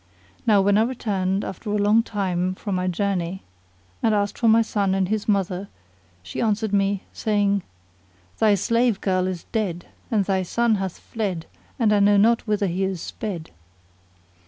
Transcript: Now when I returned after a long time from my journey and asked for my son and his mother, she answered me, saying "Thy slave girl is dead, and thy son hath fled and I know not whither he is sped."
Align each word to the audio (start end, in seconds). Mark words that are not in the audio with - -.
Now 0.47 0.63
when 0.63 0.79
I 0.79 0.81
returned 0.81 1.45
after 1.45 1.69
a 1.69 1.75
long 1.77 2.01
time 2.01 2.55
from 2.55 2.73
my 2.73 2.87
journey 2.87 3.43
and 4.01 4.15
asked 4.15 4.35
for 4.39 4.47
my 4.47 4.63
son 4.63 4.95
and 4.95 5.07
his 5.07 5.27
mother, 5.29 5.69
she 6.23 6.41
answered 6.41 6.73
me, 6.73 7.03
saying 7.13 7.61
"Thy 8.39 8.55
slave 8.55 8.99
girl 8.99 9.27
is 9.27 9.43
dead, 9.51 9.85
and 10.09 10.25
thy 10.25 10.41
son 10.41 10.77
hath 10.81 10.97
fled 10.97 11.45
and 11.77 11.93
I 11.93 11.99
know 11.99 12.17
not 12.17 12.47
whither 12.47 12.65
he 12.65 12.83
is 12.83 12.99
sped." 12.99 13.51